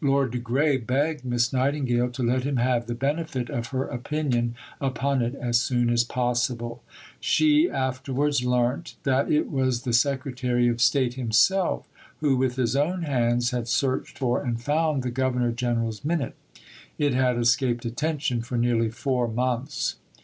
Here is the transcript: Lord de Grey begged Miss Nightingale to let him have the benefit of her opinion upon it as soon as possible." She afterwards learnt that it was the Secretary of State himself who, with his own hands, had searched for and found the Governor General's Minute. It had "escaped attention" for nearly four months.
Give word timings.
Lord 0.00 0.32
de 0.32 0.38
Grey 0.38 0.78
begged 0.78 1.24
Miss 1.24 1.52
Nightingale 1.52 2.10
to 2.10 2.22
let 2.24 2.42
him 2.42 2.56
have 2.56 2.88
the 2.88 2.92
benefit 2.96 3.48
of 3.48 3.68
her 3.68 3.84
opinion 3.84 4.56
upon 4.80 5.22
it 5.22 5.36
as 5.36 5.60
soon 5.60 5.90
as 5.90 6.02
possible." 6.02 6.82
She 7.20 7.70
afterwards 7.70 8.44
learnt 8.44 8.96
that 9.04 9.30
it 9.30 9.48
was 9.48 9.82
the 9.82 9.92
Secretary 9.92 10.66
of 10.66 10.80
State 10.80 11.14
himself 11.14 11.86
who, 12.18 12.36
with 12.36 12.56
his 12.56 12.74
own 12.74 13.02
hands, 13.04 13.52
had 13.52 13.68
searched 13.68 14.18
for 14.18 14.42
and 14.42 14.60
found 14.60 15.04
the 15.04 15.10
Governor 15.12 15.52
General's 15.52 16.04
Minute. 16.04 16.34
It 16.98 17.14
had 17.14 17.38
"escaped 17.38 17.84
attention" 17.84 18.42
for 18.42 18.58
nearly 18.58 18.90
four 18.90 19.28
months. 19.28 19.98